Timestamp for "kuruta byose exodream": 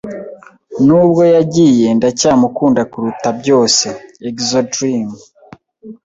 2.91-5.09